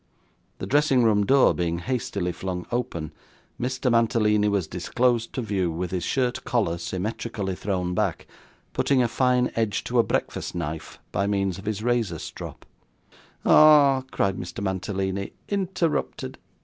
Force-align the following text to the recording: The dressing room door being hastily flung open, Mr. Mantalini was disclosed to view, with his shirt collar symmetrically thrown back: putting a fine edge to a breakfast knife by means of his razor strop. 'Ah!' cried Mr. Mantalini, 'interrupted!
The 0.57 0.65
dressing 0.65 1.03
room 1.03 1.27
door 1.27 1.53
being 1.53 1.77
hastily 1.77 2.31
flung 2.31 2.65
open, 2.71 3.11
Mr. 3.61 3.91
Mantalini 3.91 4.47
was 4.49 4.65
disclosed 4.65 5.31
to 5.33 5.43
view, 5.43 5.69
with 5.71 5.91
his 5.91 6.03
shirt 6.03 6.43
collar 6.43 6.79
symmetrically 6.79 7.53
thrown 7.53 7.93
back: 7.93 8.25
putting 8.73 9.03
a 9.03 9.07
fine 9.07 9.51
edge 9.55 9.83
to 9.83 9.99
a 9.99 10.03
breakfast 10.03 10.55
knife 10.55 10.97
by 11.11 11.27
means 11.27 11.59
of 11.59 11.65
his 11.65 11.83
razor 11.83 12.17
strop. 12.17 12.65
'Ah!' 13.45 14.01
cried 14.09 14.37
Mr. 14.37 14.63
Mantalini, 14.63 15.33
'interrupted! 15.49 16.39